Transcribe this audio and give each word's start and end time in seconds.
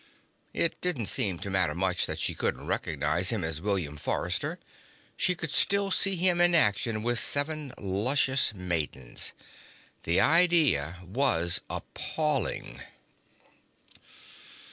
It 0.55 0.81
didn't 0.81 1.05
seem 1.05 1.37
to 1.41 1.51
matter 1.51 1.75
much 1.75 2.07
that 2.07 2.17
she 2.17 2.33
couldn't 2.33 2.65
recognize 2.65 3.29
him 3.29 3.43
as 3.43 3.61
William 3.61 3.97
Forrester. 3.97 4.57
She 5.15 5.35
could 5.35 5.51
still 5.51 5.91
see 5.91 6.15
him 6.15 6.41
in 6.41 6.55
action 6.55 7.03
with 7.03 7.19
the 7.19 7.23
seven 7.23 7.71
luscious 7.77 8.51
maidens. 8.51 9.31
The 10.01 10.19
idea 10.19 10.97
was 11.05 11.61
appalling. 11.69 12.81